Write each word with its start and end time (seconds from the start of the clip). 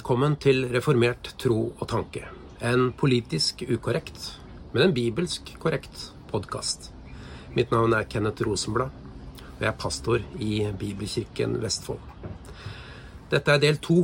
Velkommen 0.00 0.38
til 0.40 0.62
Reformert 0.72 1.28
tro 1.36 1.74
og 1.76 1.82
tanke. 1.90 2.22
En 2.64 2.86
politisk 2.96 3.60
ukorrekt, 3.68 4.30
men 4.72 4.86
en 4.86 4.94
bibelsk 4.96 5.50
korrekt 5.60 6.06
podkast. 6.30 6.86
Mitt 7.52 7.68
navn 7.68 7.92
er 7.92 8.06
Kenneth 8.08 8.40
Rosenblad, 8.48 8.94
og 8.94 9.60
jeg 9.60 9.68
er 9.68 9.76
pastor 9.76 10.24
i 10.40 10.62
Bibelkirken 10.80 11.58
Vestfold. 11.60 12.00
Dette 13.28 13.52
er 13.52 13.60
del 13.60 13.76
to 13.84 13.98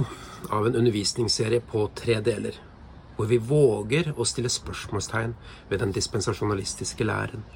av 0.52 0.68
en 0.68 0.76
undervisningsserie 0.82 1.62
på 1.64 1.86
tre 1.96 2.18
deler, 2.20 2.60
hvor 3.16 3.32
vi 3.32 3.40
våger 3.40 4.12
å 4.12 4.28
stille 4.28 4.52
spørsmålstegn 4.52 5.32
ved 5.72 5.80
den 5.80 5.96
dispensasjonalistiske 5.96 7.08
læren. 7.08 7.48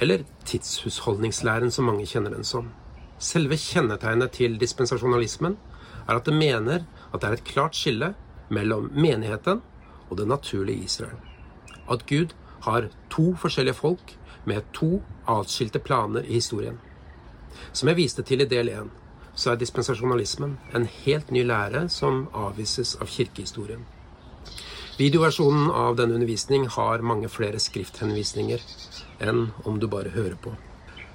Eller 0.00 0.24
tidshusholdningslæren, 0.48 1.68
som 1.68 1.92
mange 1.92 2.08
kjenner 2.08 2.38
den 2.38 2.48
som. 2.48 2.72
Selve 3.20 3.60
kjennetegnet 3.60 4.32
til 4.40 4.56
dispensasjonalismen 4.56 5.60
er 6.08 6.16
at 6.16 6.24
det 6.24 6.40
mener 6.40 6.88
at 7.14 7.22
det 7.22 7.28
er 7.28 7.38
et 7.38 7.46
klart 7.46 7.78
skille 7.78 8.12
mellom 8.50 8.90
menigheten 8.92 9.62
og 10.10 10.18
det 10.18 10.26
naturlige 10.28 10.84
Israel. 10.84 11.16
At 11.90 12.06
Gud 12.06 12.34
har 12.66 12.90
to 13.10 13.34
forskjellige 13.38 13.78
folk 13.78 14.16
med 14.44 14.66
to 14.72 15.02
atskilte 15.28 15.78
planer 15.78 16.26
i 16.26 16.34
historien. 16.40 16.78
Som 17.72 17.88
jeg 17.88 17.96
viste 17.96 18.22
til 18.22 18.42
i 18.42 18.48
del 18.50 18.68
én, 18.68 18.90
så 19.34 19.52
er 19.52 19.60
dispensasjonalismen 19.60 20.58
en 20.74 20.86
helt 21.04 21.30
ny 21.30 21.44
lære 21.46 21.88
som 21.88 22.26
avvises 22.34 22.94
av 23.00 23.10
kirkehistorien. 23.10 23.84
Videoversjonen 24.98 25.70
av 25.70 25.96
denne 25.98 26.14
undervisning 26.14 26.68
har 26.70 27.02
mange 27.02 27.28
flere 27.28 27.58
skrifthenvisninger 27.58 28.62
enn 29.26 29.48
om 29.64 29.80
du 29.80 29.88
bare 29.90 30.14
hører 30.14 30.36
på. 30.38 30.54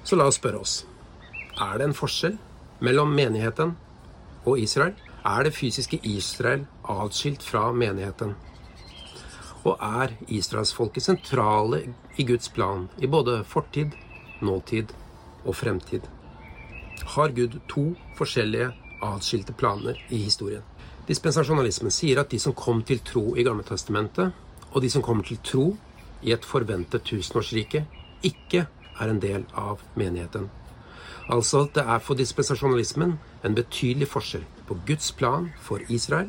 Så 0.04 0.16
la 0.16 0.26
oss 0.28 0.40
spørre 0.40 0.60
oss 0.60 0.74
er 1.60 1.78
det 1.78 1.88
en 1.88 1.96
forskjell 1.96 2.36
mellom 2.84 3.12
menigheten 3.16 3.74
og 4.48 4.60
Israel, 4.60 4.94
er 5.24 5.44
det 5.44 5.54
fysiske 5.54 6.00
Israel 6.02 6.66
atskilt 6.88 7.42
fra 7.42 7.70
menigheten. 7.72 8.34
Og 9.64 9.76
er 9.80 10.14
israelsfolket 10.28 11.04
sentrale 11.04 11.82
i 12.16 12.24
Guds 12.24 12.48
plan 12.48 12.88
i 12.98 13.06
både 13.06 13.44
fortid, 13.44 13.92
nåtid 14.40 14.94
og 15.44 15.56
fremtid? 15.56 16.00
Har 17.04 17.28
Gud 17.36 17.60
to 17.68 17.94
forskjellige 18.16 18.72
atskilte 19.02 19.52
planer 19.52 20.00
i 20.08 20.22
historien? 20.24 20.64
Dispensasjonalismen 21.08 21.92
sier 21.92 22.20
at 22.20 22.30
de 22.30 22.38
som 22.38 22.54
kom 22.54 22.82
til 22.86 23.00
tro 23.04 23.34
i 23.36 23.44
Gamletestamentet, 23.44 24.32
og 24.70 24.82
de 24.82 24.90
som 24.90 25.02
kommer 25.02 25.24
til 25.26 25.40
tro 25.44 25.64
i 26.22 26.32
et 26.32 26.44
forventet 26.44 27.02
tusenårsrike, 27.04 27.84
ikke 28.22 28.66
er 29.00 29.08
en 29.08 29.20
del 29.20 29.44
av 29.56 29.80
menigheten. 29.96 30.48
Altså 31.28 31.64
at 31.64 31.74
det 31.74 31.84
er 31.84 31.98
for 32.04 32.18
dispensasjonalismen 32.18 33.18
en 33.44 33.54
betydelig 33.56 34.08
forskjell 34.08 34.44
på 34.70 34.76
Guds 34.86 35.10
plan 35.18 35.48
for 35.58 35.82
Israel 35.90 36.28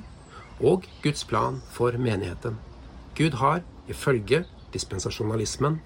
og 0.66 0.88
Guds 1.03 1.22
plan 1.30 1.59
for 1.70 1.94
menigheten. 1.94 2.56
Gud 3.14 3.38
har, 3.38 3.61
ifølge 3.86 4.39
dispensasjonalismen, 4.73 5.78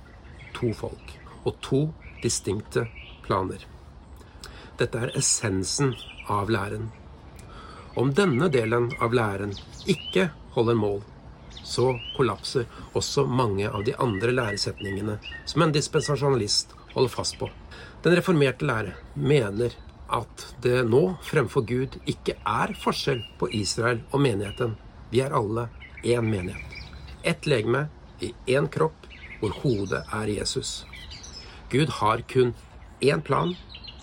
to 0.55 0.71
folk 0.73 1.11
og 1.43 1.57
to 1.59 1.81
distinkte 2.23 2.85
planer. 3.25 3.65
Dette 4.79 5.01
er 5.03 5.11
essensen 5.19 5.91
av 6.31 6.47
læren. 6.47 6.93
Om 7.99 8.15
denne 8.15 8.47
delen 8.51 8.87
av 9.03 9.11
læren 9.11 9.51
ikke 9.91 10.29
holder 10.55 10.79
mål, 10.79 11.03
så 11.59 11.97
kollapser 12.15 12.71
også 12.95 13.25
mange 13.27 13.67
av 13.67 13.83
de 13.83 13.97
andre 13.99 14.31
læresetningene 14.31 15.19
som 15.43 15.65
en 15.65 15.75
dispensasjonalist 15.75 16.71
holder 16.93 17.11
fast 17.11 17.35
på. 17.39 17.51
Den 18.03 18.15
reformerte 18.15 18.67
lære 18.67 18.95
mener 19.15 19.75
at 20.13 20.45
det 20.61 20.83
nå 20.87 21.15
fremfor 21.25 21.65
Gud 21.65 21.97
ikke 22.05 22.37
er 22.45 22.73
forskjell 22.81 23.23
på 23.39 23.49
Israel 23.57 24.03
og 24.11 24.21
menigheten. 24.21 24.75
Vi 25.11 25.21
er 25.23 25.33
alle 25.33 25.67
én 26.03 26.25
menighet. 26.27 26.61
Ett 27.23 27.47
legeme 27.49 27.87
i 28.21 28.33
én 28.47 28.69
kropp, 28.69 29.07
hvor 29.39 29.55
hodet 29.63 30.03
er 30.13 30.29
Jesus. 30.29 30.85
Gud 31.69 31.89
har 31.99 32.21
kun 32.29 32.53
én 33.01 33.21
plan 33.21 33.55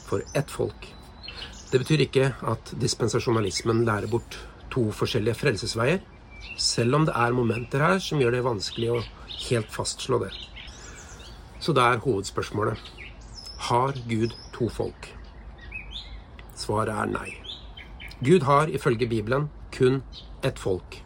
for 0.07 0.23
ett 0.35 0.51
folk. 0.51 0.89
Det 1.71 1.79
betyr 1.81 2.05
ikke 2.05 2.33
at 2.43 2.75
dispensasjonalismen 2.81 3.85
lærer 3.87 4.11
bort 4.11 4.37
to 4.73 4.91
forskjellige 4.93 5.39
frelsesveier, 5.39 6.03
selv 6.59 6.99
om 6.99 7.07
det 7.07 7.15
er 7.17 7.33
momenter 7.33 7.81
her 7.81 8.03
som 8.03 8.21
gjør 8.21 8.37
det 8.37 8.45
vanskelig 8.45 8.91
å 8.93 9.01
helt 9.49 9.71
fastslå 9.73 10.19
det. 10.25 10.33
Så 11.63 11.73
da 11.73 11.93
er 11.93 12.03
hovedspørsmålet 12.03 12.91
har 13.71 13.95
Gud 14.11 14.35
to 14.53 14.69
folk? 14.69 15.22
Svaret 16.63 16.95
er 16.95 17.11
nei. 17.11 17.31
Gud 18.23 18.47
har 18.47 18.71
ifølge 18.71 19.09
Bibelen 19.11 19.49
kun 19.75 20.03
ett 20.47 20.59
folk 20.59 21.01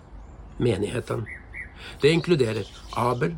menigheten. 0.60 1.24
Det 2.00 2.12
inkluderer 2.12 2.68
Abel, 2.96 3.36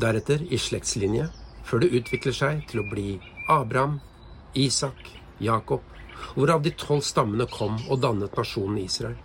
deretter 0.00 0.42
i 0.50 0.58
slektslinje, 0.58 1.28
før 1.62 1.82
det 1.82 1.92
utvikler 1.98 2.34
seg 2.34 2.62
til 2.70 2.82
å 2.82 2.88
bli 2.90 3.18
Abraham, 3.50 4.00
Isak, 4.58 4.98
Jakob, 5.38 5.84
hvorav 6.34 6.62
de 6.64 6.72
tolv 6.78 7.04
stammene 7.06 7.46
kom 7.50 7.78
og 7.88 8.00
dannet 8.02 8.34
nasjonen 8.38 8.80
Israel. 8.82 9.18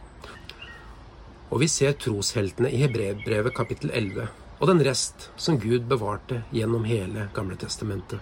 Og 1.50 1.62
vi 1.64 1.70
ser 1.72 1.96
trosheltene 1.98 2.70
i 2.74 2.82
Hebrevbrevet 2.84 3.56
kapittel 3.56 3.94
11 3.94 4.28
og 4.58 4.70
den 4.70 4.82
rest 4.86 5.30
som 5.40 5.60
Gud 5.62 5.86
bevarte 5.90 6.42
gjennom 6.52 6.86
hele 6.90 7.30
Gamle 7.36 7.58
testamentet 7.62 8.20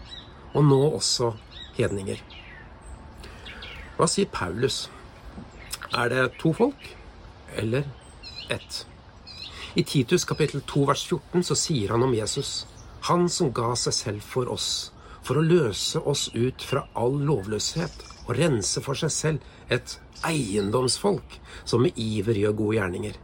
og 0.55 0.63
nå 0.63 0.81
også 0.95 1.33
hedninger. 1.75 2.19
Hva 3.95 4.07
sier 4.11 4.28
Paulus? 4.28 4.89
Er 5.95 6.09
det 6.11 6.23
to 6.41 6.51
folk 6.53 6.89
eller 7.56 7.85
ett? 8.51 8.81
I 9.75 9.83
Titus 9.88 10.25
kapittel 10.28 10.66
2 10.67 10.83
vers 10.89 11.03
14 11.07 11.45
så 11.47 11.56
sier 11.56 11.94
han 11.95 12.03
om 12.03 12.16
Jesus, 12.16 12.66
han 13.07 13.29
som 13.31 13.53
ga 13.56 13.72
seg 13.79 13.95
selv 13.95 14.28
for 14.33 14.51
oss, 14.51 14.91
for 15.23 15.39
å 15.39 15.45
løse 15.47 16.01
oss 16.03 16.28
ut 16.35 16.63
fra 16.63 16.83
all 17.00 17.16
lovløshet 17.23 18.03
og 18.25 18.35
rense 18.35 18.83
for 18.83 19.00
seg 19.00 19.16
selv 19.16 19.72
et 19.72 19.95
eiendomsfolk 20.27 21.39
som 21.63 21.85
med 21.88 21.95
iver 21.95 22.35
gjør 22.44 22.59
gode 22.59 22.79
gjerninger. 22.81 23.19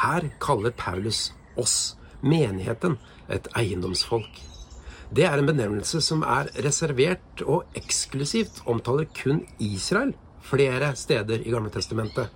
Her 0.00 0.30
kaller 0.40 0.72
Paulus 0.72 1.34
oss, 1.60 1.98
menigheten, 2.24 2.96
et 3.28 3.48
eiendomsfolk. 3.58 4.47
Det 5.08 5.24
er 5.24 5.40
en 5.40 5.46
benevnelse 5.48 6.02
som 6.04 6.20
er 6.20 6.50
reservert 6.66 7.40
og 7.48 7.78
eksklusivt 7.78 8.60
omtaler 8.68 9.06
kun 9.16 9.40
Israel 9.56 10.12
flere 10.44 10.90
steder 11.00 11.40
i 11.40 11.52
Gamle 11.54 11.72
Testamentet. 11.72 12.28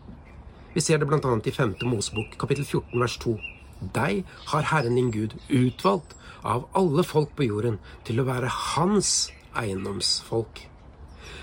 Vi 0.73 0.81
ser 0.81 1.03
det 1.03 1.09
bl.a. 1.11 1.21
i 1.21 1.53
5. 1.53 1.75
Mosebok 1.85 2.33
kapittel 2.41 2.65
14 2.65 3.03
vers 3.03 3.19
2. 3.21 3.35
Deg 3.93 4.23
har 4.55 4.69
Herren 4.71 4.97
din 4.97 5.11
Gud 5.13 5.37
utvalgt 5.53 6.17
av 6.49 6.65
alle 6.73 7.05
folk 7.05 7.35
på 7.37 7.45
jorden 7.51 7.77
til 8.09 8.23
å 8.23 8.27
være 8.31 8.49
hans 8.49 9.29
eiendomsfolk. 9.53 10.65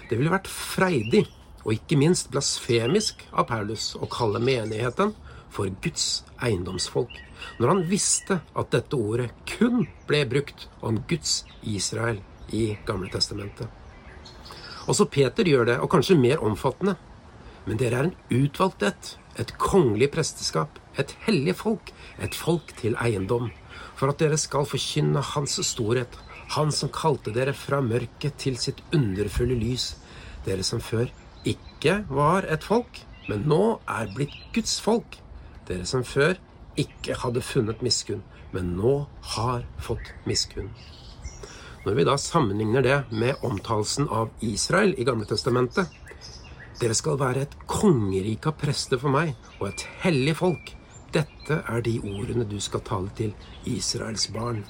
Det 0.09 0.17
ville 0.17 0.33
vært 0.33 0.49
freidig 0.49 1.27
og 1.61 1.75
ikke 1.75 1.99
minst 2.01 2.31
blasfemisk 2.33 3.21
av 3.29 3.51
Paulus 3.51 3.91
å 4.01 4.09
kalle 4.09 4.41
menigheten 4.41 5.13
for 5.53 5.69
Guds 5.83 6.23
eiendomsfolk, 6.43 7.11
når 7.59 7.73
han 7.73 7.83
visste 7.89 8.39
at 8.57 8.71
dette 8.73 8.97
ordet 8.97 9.31
kun 9.49 9.85
ble 10.09 10.23
brukt 10.29 10.67
om 10.85 11.01
Guds 11.09 11.43
Israel 11.63 12.21
i 12.55 12.71
Gamle 12.87 13.11
Testamentet. 13.13 13.67
Også 14.89 15.05
Peter 15.11 15.45
gjør 15.45 15.67
det, 15.69 15.77
og 15.79 15.91
kanskje 15.91 16.17
mer 16.17 16.41
omfattende. 16.45 16.95
Men 17.67 17.77
dere 17.77 17.99
er 17.99 18.07
en 18.09 18.15
utvalgt 18.33 18.85
ett, 18.87 19.11
et 19.37 19.51
kongelig 19.61 20.09
presteskap, 20.15 20.79
et 20.97 21.13
hellig 21.27 21.53
folk, 21.59 21.91
et 22.17 22.35
folk 22.35 22.73
til 22.79 22.97
eiendom, 22.99 23.51
for 23.99 24.09
at 24.09 24.19
dere 24.21 24.39
skal 24.39 24.67
forkynne 24.67 25.21
Hans 25.35 25.59
storhet, 25.67 26.17
Han 26.49 26.71
som 26.73 26.89
kalte 26.89 27.29
dere 27.29 27.53
fra 27.53 27.77
mørket 27.77 28.39
til 28.41 28.55
sitt 28.57 28.79
underfulle 28.89 29.53
lys, 29.53 29.99
dere 30.47 30.63
som 30.65 30.81
før 30.81 31.11
ikke 31.45 31.99
var 32.09 32.47
et 32.49 32.65
folk, 32.65 33.03
men 33.29 33.45
nå 33.45 33.77
er 33.85 34.09
blitt 34.15 34.33
Guds 34.55 34.79
folk 34.81 35.19
dere 35.69 35.85
som 35.87 36.03
før 36.03 36.37
ikke 36.79 37.17
hadde 37.21 37.43
funnet 37.45 37.83
miskunn, 37.85 38.23
men 38.53 38.75
nå 38.77 39.03
har 39.35 39.65
fått 39.81 40.13
miskunn. 40.29 40.71
Når 41.85 41.95
vi 41.95 42.05
da 42.09 42.17
sammenligner 42.19 42.83
det 42.83 42.97
med 43.11 43.39
omtalelsen 43.45 44.09
av 44.11 44.33
Israel 44.43 44.95
i 44.99 45.05
Gamle 45.07 45.29
Testamentet 45.29 45.87
Dere 46.79 46.95
skal 46.95 47.17
være 47.19 47.41
et 47.43 47.55
kongerike 47.67 48.53
av 48.53 48.55
prester 48.59 48.99
for 49.01 49.11
meg, 49.11 49.33
og 49.59 49.65
et 49.67 49.81
hellig 49.99 50.37
folk. 50.39 50.69
Dette 51.11 51.57
er 51.59 51.81
de 51.83 51.97
ordene 51.99 52.45
du 52.47 52.55
skal 52.63 52.83
tale 52.87 53.11
til 53.17 53.33
Israels 53.67 54.29
barn. 54.31 54.61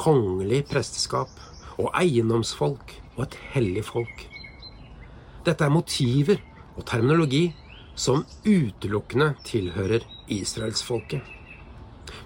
Kongelig 0.00 0.62
presteskap 0.70 1.42
og 1.76 1.90
eiendomsfolk 1.92 2.94
og 3.18 3.26
et 3.26 3.36
hellig 3.52 3.84
folk. 3.84 4.24
Dette 5.44 5.66
er 5.66 5.74
motiver 5.74 6.40
og 6.72 6.86
terminologi 6.88 7.50
som 8.00 8.24
utelukkende 8.44 9.34
tilhører 9.44 10.06
israelsfolket. 10.32 11.20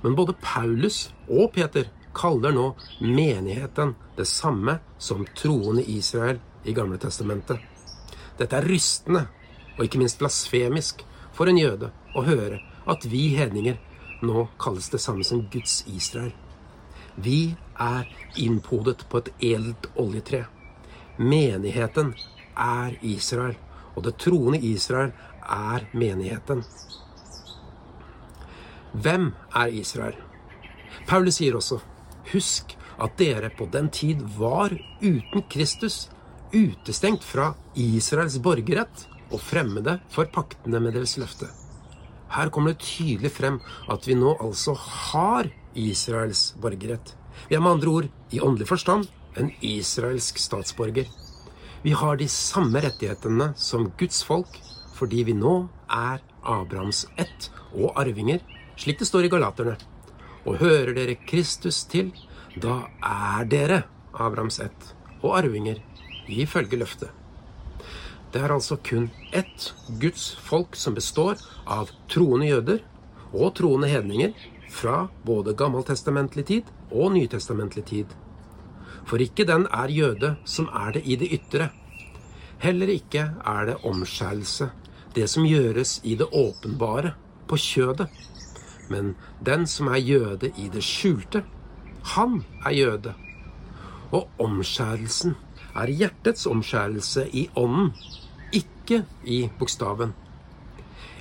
Men 0.03 0.15
både 0.15 0.37
Paulus 0.43 1.09
og 1.27 1.51
Peter 1.57 1.89
kaller 2.15 2.55
nå 2.55 2.69
menigheten 3.01 3.97
det 4.17 4.27
samme 4.31 4.79
som 4.99 5.27
troende 5.35 5.83
Israel 5.91 6.39
i 6.65 6.73
Gamle 6.77 7.01
Testamentet. 7.03 7.59
Dette 8.39 8.57
er 8.59 8.69
rystende 8.71 9.27
og 9.75 9.83
ikke 9.85 9.99
minst 9.99 10.21
blasfemisk 10.23 11.03
for 11.35 11.51
en 11.51 11.59
jøde 11.59 11.91
å 12.15 12.23
høre 12.23 12.61
at 12.87 13.07
vi 13.11 13.27
hedninger 13.35 13.81
nå 14.25 14.47
kalles 14.63 14.89
det 14.95 15.03
samme 15.03 15.27
som 15.27 15.43
Guds 15.51 15.83
Israel. 15.91 16.33
Vi 17.15 17.55
er 17.81 18.07
innpodet 18.39 19.05
på 19.11 19.21
et 19.21 19.31
edelt 19.51 19.91
oljetre. 19.99 20.45
Menigheten 21.19 22.15
er 22.59 22.97
Israel, 23.03 23.55
og 23.95 24.07
det 24.07 24.17
troende 24.23 24.59
Israel 24.67 25.13
er 25.45 25.87
menigheten. 25.93 26.65
Hvem 28.95 29.33
er 29.55 29.75
Israel? 29.75 30.17
Paulus 31.09 31.41
sier 31.41 31.57
også, 31.59 31.81
husk 32.33 32.77
at 33.03 33.17
dere 33.19 33.51
på 33.51 33.67
den 33.73 33.89
tid 33.91 34.23
var 34.39 34.75
uten 35.03 35.43
Kristus, 35.51 36.09
utestengt 36.55 37.25
fra 37.27 37.53
Israels 37.75 38.39
borgerrett 38.39 39.09
og 39.33 39.41
fremmede 39.43 39.99
for 40.15 40.31
paktene 40.31 40.81
med 40.81 40.95
deres 40.95 41.17
løfte. 41.19 41.49
Her 42.35 42.51
kommer 42.55 42.75
det 42.75 42.87
tydelig 42.87 43.33
frem 43.35 43.61
at 43.91 44.07
vi 44.07 44.15
nå 44.19 44.37
altså 44.43 44.75
har 44.79 45.51
Israels 45.75 46.53
borgerrett. 46.63 47.17
Vi 47.49 47.57
er 47.57 47.63
med 47.63 47.77
andre 47.77 47.91
ord, 47.91 48.09
i 48.31 48.41
åndelig 48.41 48.69
forstand, 48.71 49.09
en 49.37 49.51
israelsk 49.63 50.39
statsborger. 50.39 51.11
Vi 51.83 51.91
har 51.91 52.17
de 52.17 52.29
samme 52.31 52.81
rettighetene 52.81 53.51
som 53.59 53.91
Guds 53.99 54.23
folk 54.25 54.61
fordi 54.95 55.25
vi 55.27 55.35
nå 55.37 55.55
er 55.91 56.23
Abrahams 56.43 57.05
ett 57.19 57.51
og 57.73 57.97
arvinger, 57.99 58.41
slik 58.77 59.01
det 59.01 59.09
står 59.09 59.27
i 59.27 59.33
Galaterne. 59.33 59.77
Og 60.45 60.61
hører 60.61 60.95
dere 60.97 61.17
Kristus 61.27 61.83
til, 61.91 62.13
da 62.55 62.85
er 63.03 63.49
dere 63.51 63.83
Abrahams 64.13 64.61
ett 64.63 64.95
og 65.23 65.39
arvinger 65.41 65.81
ifølge 66.31 66.79
løftet. 66.79 67.11
Det 68.35 68.43
er 68.43 68.51
altså 68.51 68.77
kun 68.83 69.11
ett 69.33 69.73
Guds 70.03 70.33
folk 70.43 70.75
som 70.77 70.95
består 70.95 71.39
av 71.71 71.93
troende 72.11 72.49
jøder 72.49 72.83
og 73.33 73.55
troende 73.59 73.89
hedninger 73.91 74.35
fra 74.75 75.05
både 75.27 75.55
gammeltestamentlig 75.55 76.45
tid 76.49 76.73
og 76.91 77.13
nytestamentlig 77.15 77.85
tid. 77.87 78.07
For 79.07 79.23
ikke 79.23 79.47
den 79.47 79.69
er 79.71 79.93
jøde 79.93 80.35
som 80.45 80.67
er 80.75 80.97
det 80.97 81.05
i 81.05 81.17
det 81.21 81.31
ytre. 81.37 81.69
Heller 82.59 82.91
ikke 82.91 83.29
er 83.47 83.67
det 83.69 83.77
omskjærelse, 83.87 84.71
det 85.15 85.29
som 85.31 85.47
gjøres 85.47 86.01
i 86.05 86.17
det 86.19 86.27
åpenbare, 86.33 87.15
på 87.49 87.59
kjødet. 87.61 88.09
Men 88.89 89.15
den 89.45 89.67
som 89.69 89.91
er 89.93 90.01
jøde 90.01 90.51
i 90.57 90.69
det 90.73 90.83
skjulte, 90.85 91.45
han 92.15 92.43
er 92.65 92.77
jøde. 92.77 93.15
Og 94.13 94.29
omskjærelsen 94.41 95.35
er 95.75 95.91
hjertets 95.91 96.47
omskjærelse 96.47 97.27
i 97.33 97.49
ånden, 97.57 97.93
ikke 98.53 99.05
i 99.25 99.49
bokstaven. 99.59 100.15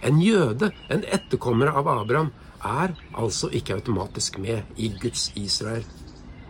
En 0.04 0.22
jøde, 0.22 0.72
en 0.92 1.04
etterkommer 1.08 1.72
av 1.72 1.88
Abraham, 1.88 2.32
er 2.64 2.96
altså 3.18 3.50
ikke 3.52 3.76
automatisk 3.76 4.38
med 4.40 4.64
i 4.78 4.92
Guds 5.02 5.32
Israel. 5.36 5.84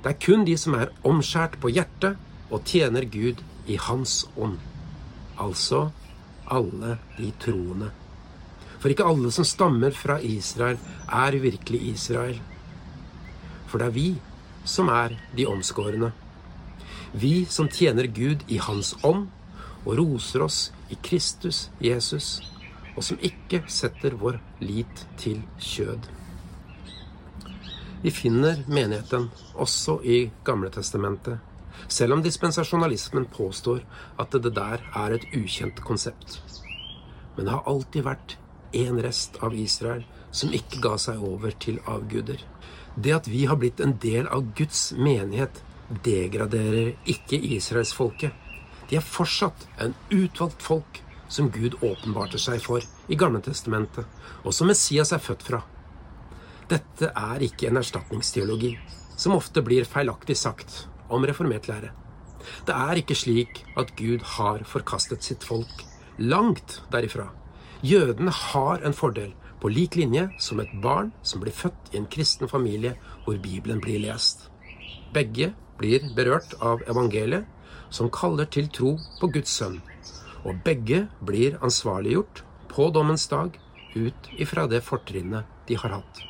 Det 0.03 0.11
er 0.11 0.19
kun 0.25 0.45
de 0.45 0.57
som 0.57 0.75
er 0.77 0.91
omskjært 1.07 1.57
på 1.61 1.71
hjertet 1.73 2.17
og 2.51 2.65
tjener 2.69 3.05
Gud 3.09 3.41
i 3.67 3.77
Hans 3.79 4.23
ånd. 4.37 4.57
Altså 5.39 5.89
alle 6.51 6.97
de 7.17 7.31
troende. 7.39 7.91
For 8.79 8.91
ikke 8.91 9.07
alle 9.07 9.31
som 9.31 9.47
stammer 9.47 9.95
fra 9.95 10.19
Israel, 10.19 10.79
er 11.07 11.39
virkelig 11.39 11.81
Israel. 11.93 12.39
For 13.67 13.79
det 13.79 13.87
er 13.87 13.95
vi 13.95 14.09
som 14.65 14.89
er 14.91 15.15
de 15.37 15.45
omskårne. 15.47 16.11
Vi 17.13 17.45
som 17.45 17.69
tjener 17.69 18.07
Gud 18.07 18.43
i 18.47 18.57
Hans 18.57 18.95
ånd 19.03 19.29
og 19.85 19.97
roser 19.99 20.43
oss 20.43 20.65
i 20.89 20.97
Kristus 21.03 21.69
Jesus 21.83 22.41
og 22.95 23.05
som 23.05 23.21
ikke 23.25 23.63
setter 23.71 24.15
vår 24.19 24.37
lit 24.61 25.05
til 25.21 25.41
kjød. 25.61 26.09
Vi 28.03 28.11
finner 28.11 28.63
menigheten 28.67 29.29
også 29.55 29.99
i 30.03 30.27
Gamletestamentet, 30.45 31.39
selv 31.87 32.17
om 32.17 32.23
dispensasjonalismen 32.23 33.25
påstår 33.33 33.83
at 34.19 34.31
det 34.31 34.53
der 34.55 34.83
er 34.95 35.15
et 35.15 35.27
ukjent 35.33 35.81
konsept. 35.85 36.39
Men 37.35 37.45
det 37.45 37.55
har 37.55 37.69
alltid 37.69 38.05
vært 38.05 38.37
én 38.73 38.99
rest 39.01 39.37
av 39.41 39.55
Israel 39.57 40.03
som 40.33 40.53
ikke 40.53 40.81
ga 40.81 40.97
seg 41.01 41.21
over 41.21 41.53
til 41.61 41.79
avguder. 41.89 42.41
Det 42.95 43.13
at 43.13 43.29
vi 43.29 43.45
har 43.49 43.57
blitt 43.61 43.81
en 43.81 43.95
del 44.01 44.27
av 44.27 44.53
Guds 44.57 44.91
menighet, 44.97 45.61
degraderer 46.03 46.93
ikke 47.09 47.37
israelsfolket. 47.57 48.33
De 48.89 48.97
er 48.97 49.05
fortsatt 49.05 49.67
en 49.81 49.95
utvalgt 50.13 50.61
folk 50.61 51.01
som 51.29 51.49
Gud 51.53 51.79
åpenbarte 51.81 52.41
seg 52.41 52.61
for 52.61 52.85
i 53.09 53.17
Gamletestamentet, 53.17 54.05
og 54.45 54.53
som 54.53 54.69
Messias 54.69 55.13
er 55.13 55.21
født 55.23 55.45
fra. 55.47 55.61
Dette 56.69 57.09
er 57.09 57.45
ikke 57.45 57.69
en 57.69 57.81
erstatningsteologi, 57.81 58.75
som 59.17 59.37
ofte 59.37 59.61
blir 59.65 59.89
feilaktig 59.89 60.37
sagt 60.37 60.83
om 61.13 61.25
reformert 61.27 61.69
lære. 61.69 61.93
Det 62.67 62.75
er 62.75 62.99
ikke 62.99 63.15
slik 63.15 63.63
at 63.79 63.93
Gud 63.99 64.25
har 64.35 64.65
forkastet 64.67 65.23
sitt 65.23 65.45
folk. 65.47 65.85
Langt 66.19 66.81
derifra. 66.91 67.29
Jødene 67.83 68.31
har 68.31 68.83
en 68.85 68.95
fordel, 68.95 69.33
på 69.63 69.71
lik 69.71 69.95
linje 69.95 70.25
som 70.43 70.59
et 70.59 70.71
barn 70.83 71.13
som 71.23 71.39
blir 71.39 71.55
født 71.55 71.93
i 71.93 71.97
en 72.01 72.07
kristen 72.11 72.49
familie 72.51 72.97
hvor 73.23 73.37
Bibelen 73.39 73.79
blir 73.79 74.01
lest. 74.03 74.49
Begge 75.15 75.53
blir 75.79 76.03
berørt 76.17 76.55
av 76.59 76.83
evangeliet, 76.91 77.47
som 77.93 78.11
kaller 78.11 78.49
til 78.51 78.67
tro 78.73 78.97
på 79.21 79.29
Guds 79.31 79.53
sønn, 79.55 79.77
og 80.43 80.59
begge 80.65 81.05
blir 81.23 81.55
ansvarliggjort 81.63 82.43
på 82.73 82.89
dommens 82.91 83.27
dag 83.31 83.55
ut 83.95 84.29
ifra 84.35 84.65
det 84.67 84.81
fortrinnet 84.83 85.47
de 85.69 85.77
har 85.79 85.99
hatt. 85.99 86.23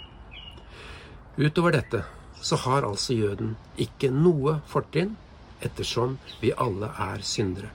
Utover 1.39 1.73
dette 1.73 2.03
så 2.43 2.59
har 2.65 2.83
altså 2.83 3.15
jøden 3.15 3.55
ikke 3.79 4.11
noe 4.11 4.59
fortrinn, 4.67 5.15
ettersom 5.63 6.17
vi 6.41 6.51
alle 6.59 6.89
er 6.99 7.23
syndere. 7.23 7.71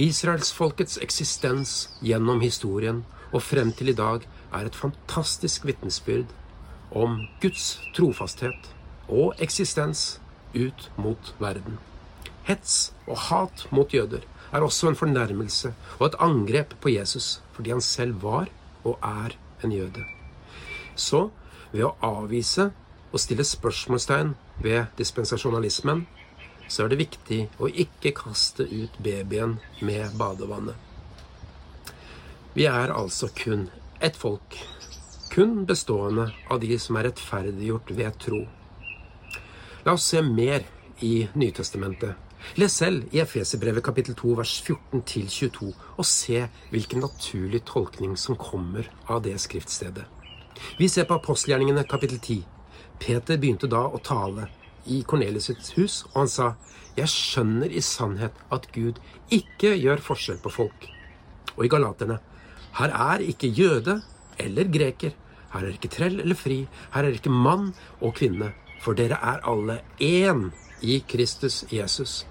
Israelsfolkets 0.00 0.98
eksistens 1.02 1.90
gjennom 2.02 2.42
historien 2.42 3.04
og 3.30 3.44
frem 3.46 3.70
til 3.76 3.92
i 3.92 3.96
dag 3.98 4.26
er 4.54 4.66
et 4.66 4.78
fantastisk 4.78 5.66
vitnesbyrd 5.68 6.32
om 6.90 7.20
Guds 7.42 7.78
trofasthet 7.94 8.70
og 9.06 9.38
eksistens 9.38 10.18
ut 10.54 10.90
mot 10.98 11.34
verden. 11.38 11.78
Hets 12.46 12.90
og 13.06 13.18
hat 13.28 13.66
mot 13.70 13.94
jøder 13.94 14.26
er 14.50 14.66
også 14.66 14.90
en 14.90 14.98
fornærmelse 14.98 15.70
og 15.98 16.06
et 16.08 16.18
angrep 16.18 16.74
på 16.82 16.94
Jesus 16.96 17.38
fordi 17.54 17.70
han 17.70 17.84
selv 17.84 18.22
var 18.22 18.50
og 18.82 18.98
er 19.02 19.36
en 19.62 19.74
jøde. 19.74 20.02
Så 20.96 21.28
ved 21.70 21.86
å 21.86 21.94
avvise 22.02 22.70
og 23.10 23.20
stille 23.20 23.44
spørsmålstegn 23.44 24.34
ved 24.62 24.92
dispensasjonalismen, 24.98 26.06
så 26.68 26.84
er 26.84 26.92
det 26.92 27.00
viktig 27.00 27.40
å 27.58 27.68
ikke 27.68 28.14
kaste 28.14 28.66
ut 28.70 28.98
babyen 29.02 29.58
med 29.82 30.14
badevannet. 30.18 30.76
Vi 32.54 32.66
er 32.70 32.94
altså 32.94 33.30
kun 33.34 33.68
ett 34.00 34.16
folk, 34.18 34.56
kun 35.30 35.64
bestående 35.66 36.30
av 36.50 36.62
de 36.62 36.78
som 36.78 36.98
er 36.98 37.10
rettferdiggjort 37.10 37.94
ved 37.98 38.18
tro. 38.22 38.40
La 39.86 39.94
oss 39.94 40.10
se 40.12 40.22
mer 40.22 40.66
i 41.00 41.28
Nytestamentet 41.34 42.30
Les 42.56 42.72
selv 42.72 43.14
i 43.14 43.20
Efeserbrevet 43.20 43.84
kapittel 43.84 44.16
2 44.18 44.32
vers 44.38 44.52
14-22 44.64 45.68
og 45.70 46.06
se 46.08 46.46
hvilken 46.72 47.04
naturlig 47.04 47.62
tolkning 47.68 48.16
som 48.18 48.38
kommer 48.40 48.88
av 49.06 49.22
det 49.26 49.36
skriftstedet. 49.40 50.06
Vi 50.78 50.88
ser 50.88 51.06
på 51.08 51.16
apostelgjerningene 51.20 51.84
kapittel 51.88 52.18
10. 52.18 52.40
Peter 53.00 53.38
begynte 53.40 53.68
da 53.70 53.86
å 53.88 54.00
tale 54.04 54.48
i 54.86 55.00
Kornelius' 55.08 55.72
hus, 55.76 56.02
og 56.12 56.22
han 56.22 56.30
sa, 56.30 56.54
Jeg 56.96 57.08
skjønner 57.08 57.70
i 57.72 57.80
sannhet 57.80 58.36
at 58.52 58.66
Gud 58.74 58.98
ikke 59.32 59.72
gjør 59.78 60.02
forskjell 60.04 60.40
på 60.42 60.52
folk. 60.52 60.88
Og 61.56 61.64
i 61.64 61.70
Galaterne, 61.70 62.18
her 62.78 62.94
er 62.94 63.22
ikke 63.24 63.50
jøde 63.50 64.00
eller 64.40 64.70
greker, 64.72 65.14
her 65.52 65.66
er 65.66 65.74
ikke 65.74 65.90
trell 65.92 66.20
eller 66.20 66.38
fri, 66.38 66.64
her 66.94 67.06
er 67.06 67.16
ikke 67.16 67.32
mann 67.32 67.72
og 68.00 68.14
kvinne, 68.18 68.52
for 68.80 68.98
dere 68.98 69.18
er 69.22 69.42
alle 69.48 69.80
én 70.00 70.50
i 70.82 71.00
Kristus 71.08 71.64
Jesus. 71.72 72.24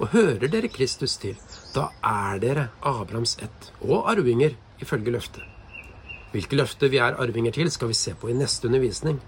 Og 0.00 0.10
hører 0.14 0.48
dere 0.50 0.70
Kristus 0.72 1.16
til, 1.22 1.36
da 1.74 1.90
er 2.02 2.40
dere 2.42 2.68
Abrahams 2.82 3.36
ett 3.42 3.70
og 3.80 4.08
arvinger 4.10 4.56
ifølge 4.82 5.14
løftet. 5.14 5.42
Hvilke 6.34 6.58
løfter 6.58 6.90
vi 6.90 6.98
er 6.98 7.14
arvinger 7.22 7.54
til, 7.54 7.70
skal 7.70 7.92
vi 7.92 7.98
se 7.98 8.14
på 8.18 8.30
i 8.30 8.34
neste 8.34 8.66
undervisning. 8.66 9.20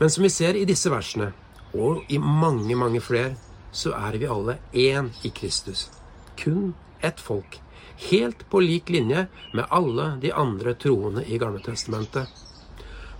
Men 0.00 0.10
som 0.10 0.22
vi 0.22 0.30
ser 0.30 0.56
i 0.56 0.64
disse 0.64 0.90
versene, 0.90 1.30
og 1.76 2.08
i 2.08 2.18
mange, 2.18 2.74
mange 2.74 3.02
flere, 3.04 3.34
så 3.72 3.92
er 3.94 4.16
vi 4.18 4.26
alle 4.26 4.56
én 4.72 5.12
i 5.22 5.30
Kristus. 5.30 5.90
Kun 6.40 6.72
ett 7.04 7.20
folk. 7.20 7.60
Helt 8.10 8.46
på 8.50 8.62
lik 8.64 8.88
linje 8.88 9.26
med 9.52 9.68
alle 9.70 10.14
de 10.22 10.32
andre 10.32 10.74
troende 10.74 11.24
i 11.28 11.38
Gamletestamentet. 11.38 12.32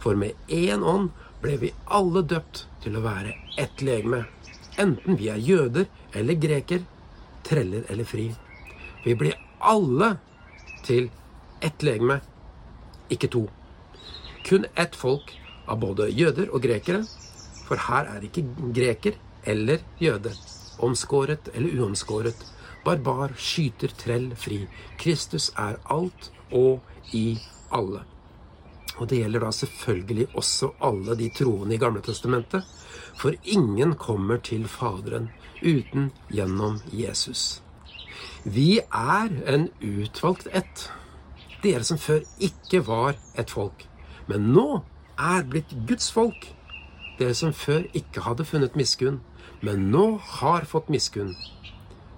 For 0.00 0.16
med 0.16 0.32
én 0.48 0.80
ånd 0.80 1.12
ble 1.44 1.58
vi 1.60 1.74
alle 1.86 2.24
døpt 2.24 2.64
til 2.82 2.96
å 2.96 3.04
være 3.04 3.36
ett 3.60 3.84
legeme 3.84 4.24
enten 4.80 5.18
vi 5.20 5.28
er 5.28 5.36
jøder 5.36 5.86
eller 6.16 6.34
greker, 6.40 6.84
treller 7.44 7.84
eller 7.88 8.04
fri. 8.04 8.30
Vi 9.04 9.14
blir 9.14 9.36
alle 9.58 10.14
til 10.84 11.10
ett 11.60 11.82
legeme, 11.82 12.20
ikke 13.10 13.28
to. 13.28 13.46
Kun 14.46 14.64
ett 14.74 14.96
folk 14.96 15.34
av 15.70 15.80
både 15.82 16.10
jøder 16.10 16.50
og 16.50 16.62
grekere, 16.64 17.04
for 17.66 17.80
her 17.86 18.08
er 18.16 18.26
ikke 18.26 18.46
greker 18.74 19.18
eller 19.46 19.82
jøde, 20.02 20.32
omskåret 20.82 21.50
eller 21.54 21.80
uomskåret, 21.80 22.36
barbar, 22.84 23.34
skyter, 23.38 23.92
trell, 23.96 24.30
fri. 24.36 24.64
Kristus 24.98 25.50
er 25.58 25.78
alt 25.92 26.30
og 26.50 26.80
i 27.14 27.38
alle. 27.70 28.02
Og 28.98 29.08
det 29.08 29.22
gjelder 29.22 29.46
da 29.46 29.50
selvfølgelig 29.54 30.26
også 30.36 30.72
alle 30.84 31.16
de 31.16 31.30
troende 31.32 31.76
i 31.76 31.80
Gamle 31.80 32.02
Testamentet, 32.04 32.64
for 33.16 33.36
ingen 33.44 33.94
kommer 34.00 34.40
til 34.44 34.66
Faderen 34.68 35.30
uten 35.62 36.10
gjennom 36.32 36.80
Jesus. 36.92 37.62
Vi 38.44 38.80
er 38.80 39.32
en 39.46 39.68
utvalgt 39.80 40.48
ett. 40.52 40.88
Dere 41.62 41.84
som 41.84 42.00
før 42.00 42.24
ikke 42.40 42.80
var 42.86 43.16
et 43.38 43.52
folk, 43.52 43.84
men 44.28 44.48
nå 44.54 44.80
er 45.20 45.44
blitt 45.44 45.72
Guds 45.88 46.10
folk. 46.12 46.48
Dere 47.18 47.36
som 47.36 47.52
før 47.52 47.84
ikke 47.96 48.24
hadde 48.24 48.46
funnet 48.48 48.76
miskunn, 48.78 49.20
men 49.60 49.90
nå 49.92 50.04
har 50.40 50.64
fått 50.68 50.88
miskunn. 50.92 51.34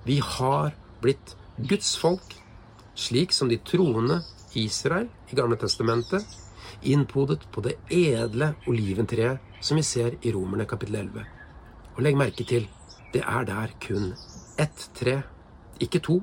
Vi 0.06 0.21
har 0.23 0.76
blitt 1.02 1.35
Guds 1.59 1.97
folk, 1.99 2.37
slik 2.94 3.35
som 3.35 3.50
de 3.50 3.59
troende 3.59 4.21
Israel 4.54 5.09
i 5.30 5.38
Gamle 5.38 5.59
Testamentet, 5.59 6.23
innpodet 6.82 7.42
på 7.52 7.62
det 7.64 7.76
edle 7.90 8.52
oliventreet 8.71 9.62
som 9.62 9.78
vi 9.78 9.85
ser 9.87 10.16
i 10.23 10.32
Romerne 10.35 10.66
kapittel 10.71 11.00
11. 11.02 11.26
Og 11.97 12.02
legg 12.06 12.18
merke 12.18 12.47
til, 12.47 12.68
det 13.12 13.23
er 13.26 13.47
der 13.47 13.75
kun 13.82 14.12
ett 14.61 14.88
tre, 14.94 15.21
ikke 15.80 16.02
to, 16.02 16.21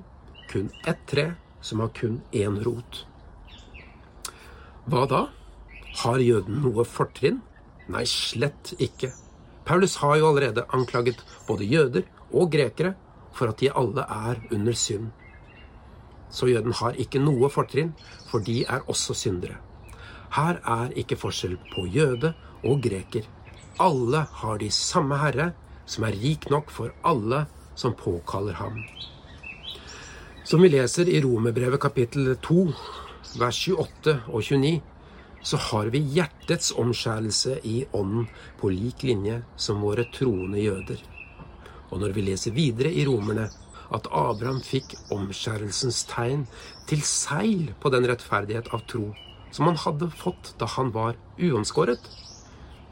kun 0.49 0.71
ett 0.87 1.03
tre 1.07 1.31
som 1.61 1.83
har 1.83 1.91
kun 1.95 2.21
én 2.33 2.59
rot. 2.63 3.03
Hva 4.89 5.05
da? 5.09 5.25
Har 5.99 6.21
jøden 6.23 6.61
noe 6.63 6.85
fortrinn? 6.87 7.41
Nei, 7.91 8.05
slett 8.07 8.71
ikke. 8.79 9.09
Paulus 9.67 9.97
har 9.99 10.15
jo 10.19 10.29
allerede 10.29 10.63
anklaget 10.73 11.19
både 11.47 11.65
jøder 11.67 12.05
og 12.31 12.51
grekere 12.53 12.93
for 13.35 13.51
at 13.51 13.59
de 13.59 13.71
alle 13.75 14.05
er 14.05 14.39
under 14.55 14.77
synd. 14.77 15.09
Så 16.31 16.47
jøden 16.47 16.75
har 16.79 16.95
ikke 17.01 17.19
noe 17.19 17.49
fortrinn, 17.51 17.91
for 18.29 18.39
de 18.45 18.61
er 18.63 18.85
også 18.87 19.15
syndere. 19.17 19.57
Her 20.35 20.61
er 20.61 20.93
ikke 21.01 21.17
forskjell 21.17 21.57
på 21.73 21.87
jøde 21.89 22.31
og 22.63 22.83
greker. 22.85 23.25
Alle 23.81 24.25
har 24.41 24.59
de 24.61 24.69
samme 24.71 25.17
Herre, 25.17 25.51
som 25.89 26.05
er 26.05 26.15
rik 26.21 26.49
nok 26.53 26.71
for 26.71 26.93
alle 27.03 27.47
som 27.75 27.95
påkaller 27.97 28.59
ham. 28.59 28.77
Som 30.45 30.61
vi 30.63 30.71
leser 30.71 31.09
i 31.09 31.19
Romerbrevet 31.23 31.81
kapittel 31.81 32.35
2, 32.45 32.67
vers 33.41 33.59
28 33.67 34.15
og 34.27 34.43
29, 34.43 34.79
så 35.41 35.57
har 35.69 35.89
vi 35.93 36.01
hjertets 36.15 36.73
omskjærelse 36.77 37.59
i 37.63 37.85
ånden 37.95 38.27
på 38.59 38.71
lik 38.73 39.03
linje 39.07 39.41
som 39.55 39.81
våre 39.83 40.05
troende 40.13 40.59
jøder. 40.61 40.99
Og 41.89 42.01
når 42.01 42.13
vi 42.15 42.25
leser 42.27 42.55
videre 42.55 42.91
i 42.91 43.05
Romerne 43.07 43.47
at 43.95 44.07
Abraham 44.13 44.59
fikk 44.61 44.93
omskjærelsens 45.13 46.03
tegn 46.11 46.45
til 46.89 47.01
seil 47.05 47.71
på 47.81 47.91
den 47.93 48.05
rettferdighet 48.09 48.69
av 48.75 48.85
tro 48.89 49.07
som 49.51 49.65
han 49.65 49.79
hadde 49.81 50.11
fått 50.13 50.53
da 50.61 50.67
han 50.75 50.91
var 50.93 51.17
uomskåret, 51.41 52.03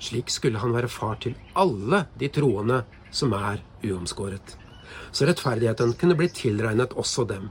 slik 0.02 0.32
skulle 0.34 0.62
han 0.62 0.74
være 0.74 0.90
far 0.90 1.20
til 1.22 1.36
alle 1.58 2.06
de 2.18 2.30
troende 2.34 2.84
som 3.14 3.34
er 3.38 3.62
uomskåret. 3.86 4.58
Så 5.12 5.28
rettferdigheten 5.28 5.94
kunne 6.00 6.18
bli 6.18 6.30
tilregnet 6.34 6.96
også 6.98 7.28
dem. 7.30 7.50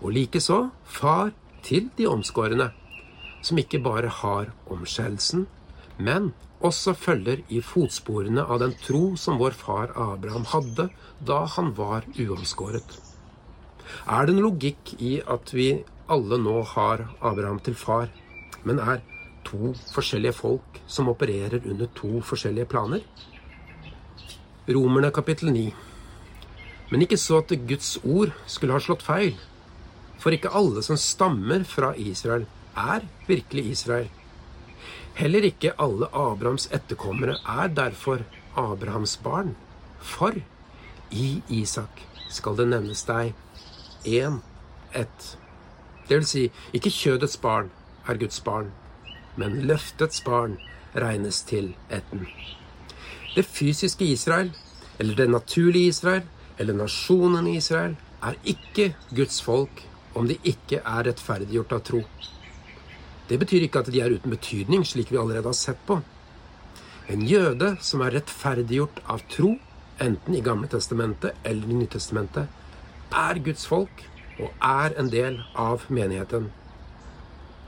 Og 0.00 0.12
likeså 0.16 0.68
far 0.84 1.32
til 1.64 1.90
de 1.98 2.06
omskårne, 2.08 2.70
som 3.44 3.60
ikke 3.60 3.82
bare 3.84 4.08
har 4.22 4.52
omskjærelsen, 4.72 5.46
men 5.98 6.32
også 6.64 6.94
følger 6.96 7.42
i 7.52 7.60
fotsporene 7.60 8.42
av 8.42 8.62
den 8.62 8.72
tro 8.80 9.02
som 9.20 9.38
vår 9.40 9.56
far 9.58 9.92
Abraham 10.00 10.46
hadde 10.54 10.88
da 11.20 11.44
han 11.56 11.74
var 11.76 12.06
uomskåret. 12.16 12.96
Er 14.08 14.26
det 14.26 14.34
en 14.34 14.44
logikk 14.46 14.94
i 14.98 15.18
at 15.20 15.52
vi 15.52 15.68
alle 16.08 16.38
nå 16.40 16.62
har 16.72 17.04
Abraham 17.20 17.60
til 17.64 17.76
far, 17.76 18.08
men 18.64 18.80
er 18.80 19.04
to 19.44 19.74
forskjellige 19.92 20.36
folk 20.40 20.80
som 20.88 21.10
opererer 21.12 21.64
under 21.68 21.90
to 21.96 22.20
forskjellige 22.24 22.70
planer? 22.72 23.04
Romerne 24.68 25.12
kapittel 25.12 25.52
9. 25.52 25.66
Men 26.90 27.04
ikke 27.04 27.20
så 27.20 27.42
at 27.42 27.52
Guds 27.68 27.98
ord 28.04 28.32
skulle 28.48 28.72
ha 28.72 28.80
slått 28.80 29.04
feil. 29.04 29.36
For 30.20 30.32
ikke 30.32 30.52
alle 30.56 30.80
som 30.84 30.96
stammer 30.96 31.66
fra 31.68 31.92
Israel, 32.00 32.46
er 32.76 33.06
virkelig 33.26 33.66
Israel. 33.70 34.08
Heller 35.14 35.46
ikke 35.46 35.74
alle 35.78 36.08
Abrahams 36.12 36.66
etterkommere 36.74 37.36
er 37.46 37.68
derfor 37.68 38.24
Abrahams 38.56 39.16
barn. 39.16 39.54
For 40.00 40.34
i 41.10 41.42
Isak 41.48 42.02
skal 42.30 42.56
det 42.58 42.68
nevnes 42.68 43.04
deg 43.06 43.34
én 44.04 44.40
ett. 44.94 45.36
Det 46.08 46.18
vil 46.18 46.26
si, 46.28 46.44
ikke 46.76 46.92
kjødets 46.92 47.36
barn 47.40 47.70
er 48.08 48.18
Guds 48.20 48.40
barn, 48.44 48.72
men 49.36 49.62
løftets 49.68 50.20
barn 50.26 50.58
regnes 50.94 51.40
til 51.48 51.72
etten. 51.90 52.26
Det 53.34 53.46
fysiske 53.46 54.04
Israel, 54.04 54.52
eller 54.98 55.16
det 55.16 55.30
naturlige 55.30 55.94
Israel, 55.94 56.22
eller 56.58 56.74
nasjonen 56.74 57.46
Israel, 57.46 57.96
er 58.22 58.36
ikke 58.44 58.94
Guds 59.16 59.42
folk 59.42 59.82
om 60.14 60.28
de 60.28 60.36
ikke 60.44 60.82
er 60.84 61.06
rettferdiggjort 61.08 61.72
av 61.72 61.82
tro. 61.88 62.02
Det 63.28 63.38
betyr 63.40 63.64
ikke 63.64 63.80
at 63.84 63.92
de 63.92 64.00
er 64.04 64.12
uten 64.12 64.34
betydning, 64.34 64.84
slik 64.86 65.12
vi 65.12 65.20
allerede 65.20 65.48
har 65.48 65.56
sett 65.56 65.80
på. 65.86 66.00
En 67.08 67.22
jøde 67.28 67.74
som 67.84 68.02
er 68.04 68.16
rettferdiggjort 68.18 69.00
av 69.12 69.24
tro, 69.32 69.54
enten 70.00 70.34
i 70.36 70.42
Gamle 70.44 70.68
testamentet 70.68 71.36
eller 71.44 71.70
i 71.70 71.78
Nyttestamentet, 71.78 72.48
er 73.14 73.40
Guds 73.44 73.66
folk 73.70 74.04
og 74.40 74.50
er 74.64 74.96
en 74.98 75.10
del 75.12 75.38
av 75.54 75.84
menigheten. 75.88 76.50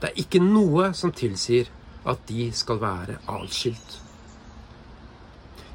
Det 0.01 0.11
er 0.11 0.21
ikke 0.21 0.43
noe 0.43 0.91
som 0.97 1.13
tilsier 1.15 1.69
at 2.07 2.21
de 2.29 2.49
skal 2.53 2.81
være 2.81 3.17
atskilt. 3.29 4.01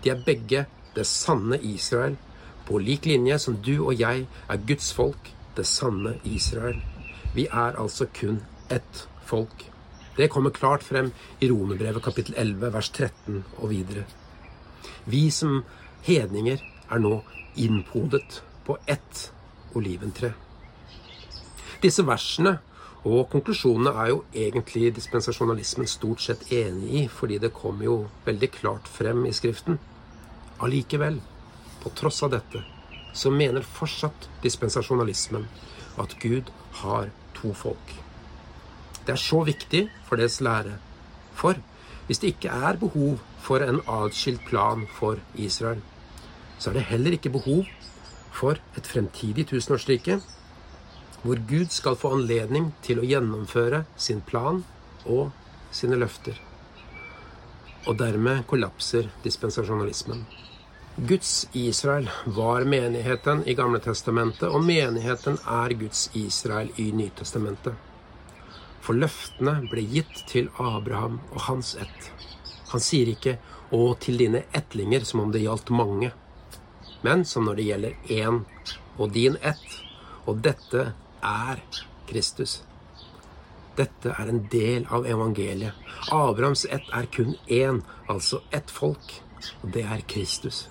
De 0.04 0.10
er 0.10 0.22
begge 0.26 0.66
det 0.94 1.06
sanne 1.08 1.58
Israel, 1.62 2.16
på 2.66 2.78
lik 2.78 3.06
linje 3.10 3.38
som 3.42 3.56
du 3.58 3.74
og 3.80 3.98
jeg 3.98 4.26
er 4.48 4.64
Guds 4.68 4.92
folk, 4.94 5.32
det 5.56 5.66
sanne 5.66 6.14
Israel. 6.24 6.78
Vi 7.34 7.48
er 7.50 7.78
altså 7.80 8.06
kun 8.14 8.42
ett 8.70 9.06
folk. 9.26 9.71
Det 10.16 10.28
kommer 10.28 10.50
klart 10.50 10.82
frem 10.82 11.10
i 11.40 11.48
Romerbrevet 11.48 12.04
kapittel 12.04 12.34
11 12.36 12.72
vers 12.74 12.90
13 12.90 13.44
og 13.58 13.70
videre. 13.70 14.04
Vi 15.04 15.30
som 15.30 15.62
hedninger 16.04 16.60
er 16.90 17.00
nå 17.00 17.22
innpodet 17.56 18.42
på 18.66 18.76
ett 18.86 19.30
oliventre. 19.74 20.34
Disse 21.82 22.04
versene 22.06 22.58
og 23.02 23.24
konklusjonene 23.32 23.94
er 23.98 24.12
jo 24.12 24.20
egentlig 24.34 24.92
dispensasjonalismen 24.98 25.88
stort 25.90 26.22
sett 26.22 26.44
enig 26.52 26.92
i, 27.00 27.02
fordi 27.08 27.40
det 27.42 27.54
kommer 27.56 27.88
jo 27.88 27.96
veldig 28.26 28.50
klart 28.54 28.86
frem 28.86 29.24
i 29.26 29.32
Skriften. 29.34 29.80
Allikevel, 30.62 31.18
på 31.82 31.90
tross 31.98 32.22
av 32.22 32.36
dette, 32.36 32.62
så 33.12 33.32
mener 33.34 33.66
fortsatt 33.66 34.28
dispensasjonalismen 34.44 35.48
at 35.98 36.14
Gud 36.22 36.52
har 36.84 37.10
to 37.34 37.50
folk. 37.56 38.01
Det 39.06 39.12
er 39.12 39.20
så 39.20 39.42
viktig 39.44 39.86
for 40.06 40.16
deres 40.16 40.40
lære. 40.40 40.76
For 41.34 41.58
hvis 42.06 42.18
det 42.18 42.34
ikke 42.34 42.48
er 42.48 42.76
behov 42.76 43.18
for 43.42 43.64
en 43.64 43.80
atskilt 43.88 44.44
plan 44.46 44.86
for 44.98 45.18
Israel, 45.34 45.80
så 46.58 46.70
er 46.70 46.74
det 46.74 46.90
heller 46.92 47.16
ikke 47.16 47.32
behov 47.34 47.64
for 48.32 48.58
et 48.76 48.86
fremtidig 48.86 49.46
tusenårsrike, 49.48 50.20
hvor 51.22 51.38
Gud 51.48 51.70
skal 51.70 51.96
få 51.96 52.14
anledning 52.16 52.72
til 52.82 52.98
å 53.00 53.06
gjennomføre 53.06 53.84
sin 53.96 54.22
plan 54.26 54.64
og 55.04 55.30
sine 55.74 55.98
løfter. 55.98 56.38
Og 57.86 57.98
dermed 57.98 58.46
kollapser 58.46 59.10
dispensasjonalismen. 59.24 60.24
Guds 61.08 61.48
Israel 61.56 62.10
var 62.26 62.66
menigheten 62.68 63.42
i 63.48 63.54
Gamle 63.58 63.80
Testamentet, 63.80 64.48
og 64.48 64.62
menigheten 64.64 65.38
er 65.48 65.74
Guds 65.80 66.10
Israel 66.14 66.70
i 66.76 66.90
Nytestamentet. 66.92 67.91
For 68.82 68.98
løftene 68.98 69.60
ble 69.70 69.84
gitt 69.86 70.24
til 70.30 70.48
Abraham 70.58 71.20
og 71.30 71.44
hans 71.46 71.76
ett. 71.78 72.10
Han 72.72 72.82
sier 72.82 73.12
ikke 73.12 73.38
'og 73.70 74.00
til 74.00 74.18
dine 74.18 74.42
ettlinger' 74.52 75.04
som 75.04 75.20
om 75.20 75.32
det 75.32 75.42
gjaldt 75.42 75.70
mange, 75.70 76.12
men 77.02 77.24
som 77.24 77.44
når 77.44 77.54
det 77.56 77.64
gjelder 77.64 77.94
én 78.08 78.44
og 78.98 79.12
din 79.12 79.36
ett. 79.42 79.68
Og 80.26 80.42
dette 80.42 80.94
er 81.22 81.62
Kristus. 82.06 82.62
Dette 83.76 84.14
er 84.18 84.28
en 84.28 84.48
del 84.52 84.86
av 84.90 85.06
evangeliet. 85.06 85.72
Abrahams 86.10 86.64
ett 86.64 86.88
er 86.92 87.06
kun 87.06 87.36
én, 87.48 87.82
altså 88.08 88.42
ett 88.52 88.70
folk, 88.70 89.22
og 89.62 89.72
det 89.72 89.84
er 89.84 90.02
Kristus. 90.08 90.68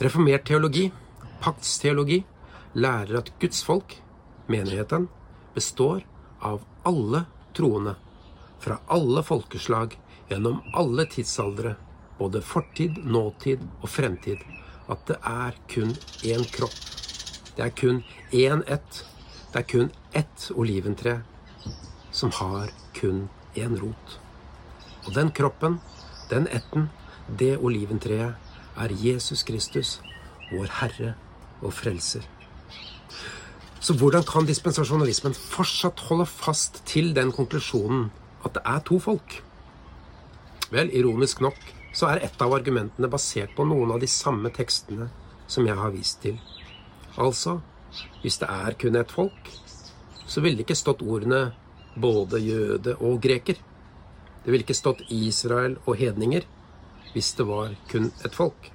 Reformert 0.00 0.44
teologi, 0.44 0.92
paktsteologi, 1.40 2.24
lærer 2.74 3.18
at 3.18 3.32
Guds 3.40 3.62
folk, 3.64 4.02
menigheten, 4.48 5.08
består 5.54 6.02
av 6.46 6.64
alle 6.88 7.24
troende, 7.56 7.94
fra 8.58 8.78
alle 8.86 9.22
folkeslag, 9.22 9.98
gjennom 10.28 10.60
alle 10.74 11.06
tidsaldre, 11.10 11.74
både 12.18 12.42
fortid, 12.42 12.98
nåtid 13.04 13.62
og 13.80 13.88
fremtid, 13.90 14.42
at 14.88 15.02
det 15.08 15.16
er 15.26 15.56
kun 15.70 15.94
én 16.24 16.44
kropp. 16.54 16.76
Det 17.56 17.64
er 17.64 17.74
kun 17.80 18.02
én 18.32 18.62
ett. 18.66 19.02
Det 19.52 19.62
er 19.62 19.68
kun 19.70 19.90
ett 20.12 20.50
oliventre 20.54 21.20
som 22.10 22.30
har 22.30 22.70
kun 22.94 23.28
én 23.54 23.76
rot. 23.80 24.18
Og 25.06 25.14
den 25.14 25.30
kroppen, 25.30 25.80
den 26.30 26.48
etten, 26.48 26.90
det 27.38 27.56
oliventreet, 27.58 28.34
er 28.76 28.92
Jesus 29.00 29.42
Kristus, 29.42 30.00
vår 30.52 30.68
Herre 30.80 31.14
og 31.62 31.72
Frelser. 31.72 32.35
Så 33.86 33.94
hvordan 33.94 34.24
kan 34.26 34.46
dispensasjonalismen 34.48 35.34
fortsatt 35.38 36.00
holde 36.08 36.24
fast 36.26 36.80
til 36.90 37.12
den 37.14 37.28
konklusjonen 37.30 38.08
at 38.42 38.56
det 38.56 38.62
er 38.66 38.80
to 38.88 38.98
folk? 38.98 39.36
Vel, 40.74 40.90
ironisk 40.90 41.44
nok 41.44 41.60
så 41.94 42.08
er 42.10 42.24
et 42.26 42.42
av 42.42 42.56
argumentene 42.56 43.10
basert 43.12 43.54
på 43.54 43.62
noen 43.68 43.92
av 43.94 44.02
de 44.02 44.08
samme 44.10 44.50
tekstene 44.56 45.06
som 45.46 45.70
jeg 45.70 45.78
har 45.78 45.94
vist 45.94 46.18
til. 46.24 46.34
Altså, 47.14 47.60
hvis 48.24 48.40
det 48.42 48.50
er 48.50 48.74
kun 48.80 48.98
ett 48.98 49.14
folk, 49.14 49.52
så 50.26 50.42
ville 50.42 50.58
det 50.58 50.66
ikke 50.66 50.80
stått 50.82 51.06
ordene 51.06 51.52
både 51.94 52.42
jøde 52.42 52.96
og 52.98 53.20
greker. 53.22 53.62
Det 54.42 54.50
ville 54.50 54.66
ikke 54.66 54.80
stått 54.82 55.06
Israel 55.14 55.78
og 55.86 55.94
hedninger 56.02 56.48
hvis 57.14 57.36
det 57.38 57.46
var 57.46 57.78
kun 57.92 58.10
et 58.26 58.34
folk. 58.34 58.72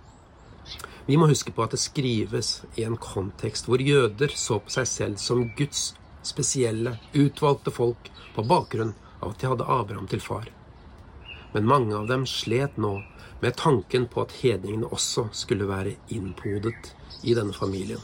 Vi 1.05 1.17
må 1.17 1.27
huske 1.31 1.53
på 1.55 1.63
at 1.65 1.73
det 1.73 1.81
skrives 1.81 2.61
i 2.77 2.85
en 2.85 2.97
kontekst 3.01 3.67
hvor 3.69 3.81
jøder 3.81 4.33
så 4.37 4.59
på 4.61 4.73
seg 4.73 4.89
selv 4.89 5.21
som 5.21 5.47
Guds 5.57 5.91
spesielle, 6.23 6.97
utvalgte 7.17 7.73
folk 7.73 8.11
på 8.35 8.45
bakgrunn 8.45 8.93
av 9.19 9.33
at 9.33 9.41
de 9.41 9.49
hadde 9.49 9.69
Abraham 9.79 10.07
til 10.11 10.21
far. 10.21 10.47
Men 11.53 11.67
mange 11.67 11.97
av 11.97 12.07
dem 12.07 12.27
slet 12.29 12.77
nå 12.77 12.99
med 13.41 13.57
tanken 13.57 14.05
på 14.07 14.21
at 14.23 14.35
hedningene 14.43 14.89
også 14.93 15.27
skulle 15.35 15.69
være 15.69 15.97
innpodet 16.13 16.93
i 17.25 17.33
denne 17.37 17.53
familien. 17.53 18.01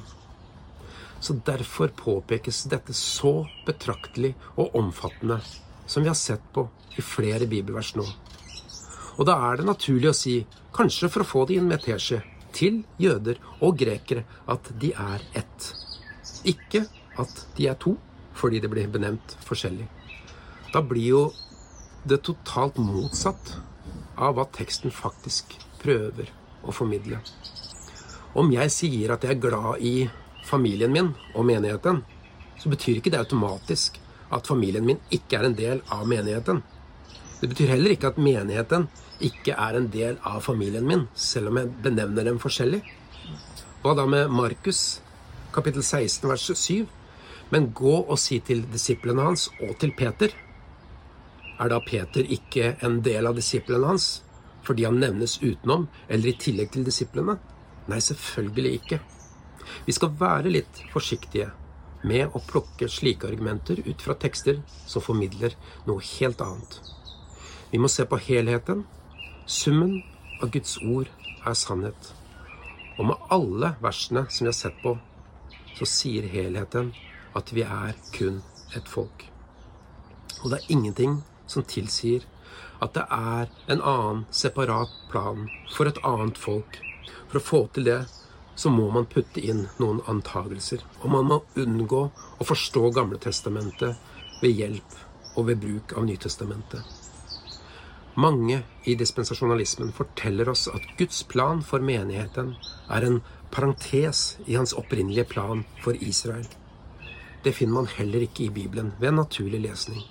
Så 1.19 1.37
derfor 1.45 1.93
påpekes 1.97 2.65
dette 2.71 2.93
så 2.93 3.45
betraktelig 3.65 4.33
og 4.55 4.75
omfattende 4.77 5.39
som 5.87 6.03
vi 6.03 6.11
har 6.11 6.17
sett 6.17 6.43
på 6.53 6.67
i 6.97 7.05
flere 7.05 7.47
bibelvers 7.49 7.93
nå. 7.97 8.05
Og 9.17 9.25
da 9.25 9.37
er 9.47 9.57
det 9.57 9.69
naturlig 9.69 10.11
å 10.11 10.17
si, 10.17 10.35
kanskje 10.73 11.09
for 11.09 11.23
å 11.23 11.29
få 11.29 11.45
det 11.49 11.57
inn 11.57 11.69
med 11.69 11.81
teskje, 11.85 12.19
til 12.55 12.83
jøder 13.01 13.39
og 13.61 13.77
grekere 13.79 14.25
at 14.49 14.71
de 14.81 14.93
er 14.93 15.23
ett. 15.37 15.71
Ikke 16.47 16.85
at 17.17 17.45
de 17.57 17.67
er 17.67 17.77
to, 17.81 17.95
fordi 18.37 18.61
det 18.61 18.69
blir 18.71 18.89
benevnt 18.91 19.37
forskjellig. 19.45 19.87
Da 20.73 20.81
blir 20.85 21.07
jo 21.07 21.23
det 22.07 22.21
totalt 22.23 22.77
motsatt 22.79 23.55
av 24.17 24.37
hva 24.37 24.45
teksten 24.53 24.93
faktisk 24.93 25.55
prøver 25.81 26.29
å 26.63 26.73
formidle. 26.75 27.19
Om 28.37 28.51
jeg 28.53 28.73
sier 28.73 29.13
at 29.13 29.25
jeg 29.25 29.37
er 29.37 29.41
glad 29.41 29.81
i 29.81 30.09
familien 30.45 30.93
min 30.93 31.13
og 31.33 31.45
menigheten, 31.47 32.03
så 32.57 32.69
betyr 32.69 32.99
ikke 32.99 33.13
det 33.13 33.21
automatisk 33.21 33.99
at 34.33 34.49
familien 34.49 34.85
min 34.85 34.99
ikke 35.13 35.39
er 35.39 35.47
en 35.47 35.57
del 35.57 35.81
av 35.93 36.07
menigheten. 36.09 36.61
Det 37.37 37.51
betyr 37.51 37.75
heller 37.75 37.93
ikke 37.93 38.09
at 38.09 38.17
menigheten 38.17 38.87
ikke 39.21 39.53
er 39.53 39.77
en 39.77 39.89
del 39.93 40.17
av 40.25 40.41
familien 40.45 40.85
min, 40.87 41.05
selv 41.13 41.51
om 41.51 41.59
jeg 41.61 41.73
benevner 41.85 42.25
dem 42.25 42.39
forskjellig. 42.41 42.81
Hva 43.83 43.93
da 43.97 44.07
med 44.09 44.31
Markus 44.33 45.01
kapittel 45.53 45.85
16 45.85 46.25
vers 46.29 46.47
7? 46.49 46.87
Men 47.53 47.69
gå 47.77 47.93
og 48.01 48.17
si 48.19 48.39
til 48.43 48.65
disiplene 48.71 49.23
hans 49.29 49.47
og 49.61 49.77
til 49.79 49.93
Peter. 49.97 50.33
Er 51.61 51.69
da 51.71 51.79
Peter 51.85 52.25
ikke 52.25 52.73
en 52.85 52.99
del 53.05 53.29
av 53.29 53.37
disiplene 53.37 53.93
hans 53.93 54.09
fordi 54.67 54.83
han 54.83 54.97
nevnes 54.99 55.37
utenom 55.39 55.85
eller 56.09 56.33
i 56.33 56.35
tillegg 56.41 56.73
til 56.73 56.83
disiplene? 56.89 57.37
Nei, 57.87 58.01
selvfølgelig 58.03 58.73
ikke. 58.81 58.99
Vi 59.85 59.95
skal 59.95 60.17
være 60.19 60.51
litt 60.51 60.83
forsiktige 60.91 61.53
med 62.07 62.35
å 62.35 62.41
plukke 62.49 62.89
slike 62.91 63.29
argumenter 63.29 63.79
ut 63.85 64.03
fra 64.03 64.17
tekster 64.19 64.59
som 64.89 65.05
formidler 65.05 65.55
noe 65.87 66.03
helt 66.17 66.43
annet. 66.43 66.81
Vi 67.71 67.79
må 67.79 67.89
se 67.91 68.05
på 68.05 68.19
helheten. 68.23 68.85
Summen 69.45 69.99
av 70.41 70.51
Guds 70.51 70.77
ord 70.77 71.09
er 71.45 71.55
sannhet. 71.57 72.13
Og 72.97 73.09
med 73.09 73.27
alle 73.33 73.73
versene 73.83 74.23
som 74.29 74.45
vi 74.45 74.51
har 74.51 74.57
sett 74.57 74.77
på, 74.83 74.95
så 75.77 75.85
sier 75.85 76.27
helheten 76.31 76.93
at 77.37 77.51
vi 77.53 77.65
er 77.67 77.97
kun 78.15 78.41
et 78.75 78.87
folk. 78.87 79.27
Og 80.43 80.51
det 80.51 80.59
er 80.59 80.73
ingenting 80.73 81.19
som 81.47 81.65
tilsier 81.67 82.25
at 82.81 82.93
det 82.95 83.03
er 83.13 83.49
en 83.73 83.81
annen 83.81 84.23
separat 84.31 84.93
plan 85.11 85.47
for 85.73 85.89
et 85.89 85.99
annet 86.07 86.39
folk. 86.39 86.79
For 87.27 87.39
å 87.39 87.47
få 87.49 87.61
til 87.75 87.89
det 87.89 87.99
så 88.57 88.71
må 88.73 88.87
man 88.93 89.09
putte 89.11 89.43
inn 89.43 89.67
noen 89.81 89.99
antagelser. 90.09 90.81
Og 91.03 91.11
man 91.13 91.27
må 91.29 91.41
unngå 91.59 92.03
å 92.15 92.47
forstå 92.47 92.89
Gamletestamentet 92.95 94.41
ved 94.41 94.63
hjelp 94.63 95.01
og 95.35 95.51
ved 95.51 95.61
bruk 95.61 95.93
av 95.97 96.07
Nytestamentet. 96.07 96.96
Mange 98.17 98.63
i 98.83 98.95
dispensasjonalismen 98.95 99.91
forteller 99.93 100.49
oss 100.49 100.67
at 100.67 100.85
Guds 100.97 101.19
plan 101.23 101.59
for 101.61 101.83
menigheten 101.85 102.55
er 102.89 103.05
en 103.05 103.19
parentes 103.53 104.21
i 104.45 104.55
hans 104.57 104.73
opprinnelige 104.73 105.27
plan 105.29 105.61
for 105.83 105.93
Israel. 106.01 106.47
Det 107.43 107.53
finner 107.53 107.73
man 107.73 107.91
heller 107.93 108.25
ikke 108.25 108.47
i 108.47 108.49
Bibelen 108.49 108.95
ved 108.99 109.11
en 109.11 109.19
naturlig 109.21 109.59
lesning. 109.67 110.01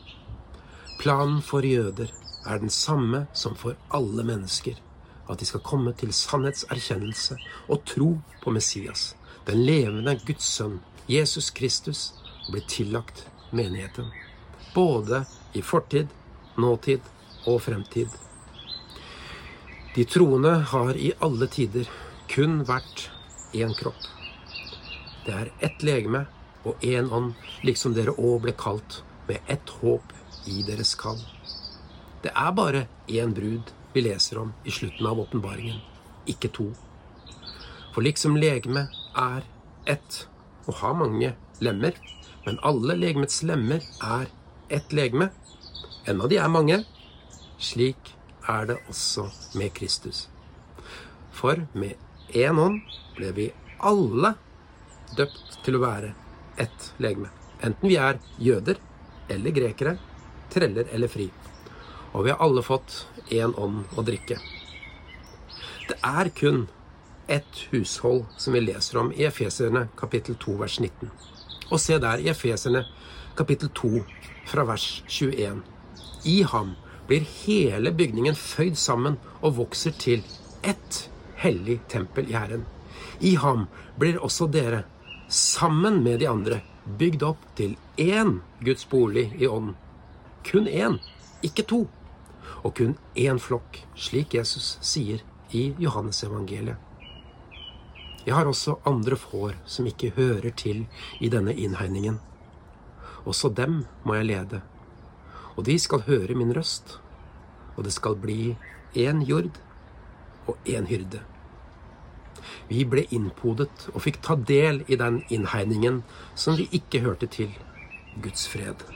Planen 1.01 1.42
for 1.42 1.66
jøder 1.66 2.12
er 2.47 2.62
den 2.62 2.71
samme 2.71 3.25
som 3.35 3.59
for 3.59 3.75
alle 3.90 4.23
mennesker 4.23 4.79
at 5.27 5.42
de 5.42 5.51
skal 5.51 5.66
komme 5.66 5.90
til 5.99 6.14
sannhetserkjennelse 6.14 7.40
og 7.66 7.83
tro 7.90 8.12
på 8.42 8.55
Messias, 8.55 9.16
den 9.51 9.66
levende 9.66 10.14
Guds 10.27 10.47
sønn, 10.47 10.79
Jesus 11.11 11.51
Kristus, 11.51 12.12
og 12.47 12.55
bli 12.55 12.62
tillagt 12.71 13.27
menigheten. 13.51 14.14
Både 14.75 15.25
i 15.59 15.62
fortid, 15.62 16.07
nåtid 16.55 17.03
og 17.47 17.63
fremtid. 17.65 18.11
De 19.97 20.05
troende 20.05 20.53
har 20.73 20.99
i 21.01 21.13
alle 21.25 21.49
tider 21.49 21.89
kun 22.29 22.61
vært 22.69 23.07
én 23.57 23.73
kropp. 23.79 24.03
Det 25.25 25.35
er 25.35 25.53
ett 25.65 25.83
legeme 25.87 26.27
og 26.67 26.83
én 26.85 27.09
ånd, 27.11 27.33
liksom 27.65 27.95
dere 27.97 28.15
òg 28.19 28.43
ble 28.45 28.53
kalt, 28.59 29.01
med 29.27 29.43
ett 29.51 29.71
håp 29.81 30.13
i 30.47 30.63
deres 30.67 30.95
kall. 30.99 31.19
Det 32.23 32.31
er 32.35 32.53
bare 32.55 32.87
én 33.09 33.33
brud 33.35 33.73
vi 33.95 34.03
leser 34.05 34.39
om 34.43 34.53
i 34.65 34.75
slutten 34.75 35.07
av 35.07 35.21
åpenbaringen, 35.23 35.81
ikke 36.27 36.51
to. 36.53 36.67
For 37.95 38.05
liksom 38.05 38.37
legeme 38.37 38.89
er 39.17 39.47
ett 39.87 40.27
og 40.67 40.75
har 40.83 40.99
mange 40.99 41.33
lemmer, 41.63 41.97
men 42.45 42.61
alle 42.63 42.99
legemets 42.99 43.41
lemmer 43.47 43.81
er 44.03 44.29
ett 44.69 44.93
legeme, 44.93 45.31
enda 46.07 46.29
de 46.29 46.39
er 46.43 46.53
mange, 46.53 46.83
slik 47.59 48.12
er 48.49 48.66
det 48.71 48.79
også 48.88 49.29
med 49.59 49.73
Kristus. 49.75 50.27
For 51.33 51.66
med 51.75 51.97
én 52.35 52.61
ånd 52.61 52.83
ble 53.16 53.33
vi 53.37 53.49
alle 53.79 54.35
døpt 55.16 55.61
til 55.64 55.79
å 55.79 55.85
være 55.85 56.14
ett 56.61 56.92
legeme. 57.03 57.33
Enten 57.62 57.88
vi 57.88 57.99
er 58.01 58.21
jøder 58.38 58.81
eller 59.33 59.55
grekere, 59.57 59.97
treller 60.53 60.88
eller 60.92 61.11
fri 61.11 61.31
og 62.16 62.25
vi 62.25 62.31
har 62.31 62.40
alle 62.40 62.62
fått 62.64 63.07
én 63.29 63.53
ånd 63.61 63.99
å 63.99 64.03
drikke. 64.05 64.38
Det 65.87 65.97
er 66.01 66.31
kun 66.33 66.62
ett 67.29 67.59
hushold 67.73 68.25
som 68.40 68.57
vi 68.57 68.62
leser 68.64 69.03
om 69.03 69.11
i 69.12 69.27
Efeserne 69.29 69.87
kapittel 70.01 70.38
2 70.40 70.55
vers 70.62 70.79
19. 70.81 71.11
Og 71.69 71.81
se 71.83 71.99
der 72.01 72.23
i 72.25 72.31
Efeserne 72.33 72.87
kapittel 73.37 73.69
2 73.69 74.01
fra 74.49 74.64
vers 74.64 74.87
21. 75.12 75.61
I 76.25 76.38
ham 76.49 76.73
blir 77.07 77.27
hele 77.47 77.92
bygningen 77.92 78.35
føyd 78.38 78.77
sammen 78.79 79.19
og 79.40 79.57
vokser 79.61 79.95
til 79.99 80.25
ett 80.66 81.07
hellig 81.40 81.81
tempel 81.88 82.31
i 82.31 82.37
Herren. 82.37 82.64
I 83.21 83.37
ham 83.40 83.66
blir 83.99 84.19
også 84.23 84.49
dere, 84.53 84.85
sammen 85.29 86.03
med 86.05 86.21
de 86.21 86.29
andre, 86.31 86.61
bygd 86.99 87.23
opp 87.27 87.42
til 87.59 87.77
én 87.99 88.40
Guds 88.64 88.87
bolig 88.88 89.33
i 89.38 89.47
ånden. 89.47 89.77
Kun 90.47 90.69
én, 90.69 90.99
ikke 91.42 91.66
to 91.66 91.87
og 92.62 92.75
kun 92.79 92.97
én 93.14 93.38
flokk, 93.42 93.81
slik 93.95 94.35
Jesus 94.35 94.77
sier 94.83 95.23
i 95.55 95.73
Johannesevangeliet. 95.79 96.77
Jeg 98.27 98.35
har 98.35 98.49
også 98.51 98.81
andre 98.87 99.14
får 99.16 99.55
som 99.71 99.87
ikke 99.87 100.11
hører 100.16 100.51
til 100.51 100.87
i 101.23 101.29
denne 101.31 101.55
innhegningen. 101.55 102.19
Også 103.25 103.53
dem 103.55 103.85
må 104.03 104.16
jeg 104.19 104.27
lede, 104.33 104.62
og 105.57 105.64
de 105.64 105.79
skal 105.81 106.05
høre 106.07 106.37
min 106.37 106.53
røst, 106.57 106.99
og 107.77 107.85
det 107.85 107.92
skal 107.92 108.16
bli 108.21 108.57
én 108.97 109.25
jord 109.25 109.57
og 110.47 110.57
én 110.64 110.87
hyrde. 110.88 111.23
Vi 112.69 112.85
ble 112.85 113.07
innpodet 113.14 113.88
og 113.92 114.03
fikk 114.05 114.21
ta 114.23 114.37
del 114.37 114.83
i 114.88 114.99
den 115.01 115.23
innhegningen 115.31 116.03
som 116.35 116.59
vi 116.59 116.69
ikke 116.73 117.03
hørte 117.05 117.27
til. 117.31 117.51
Guds 118.23 118.47
fred. 118.49 118.96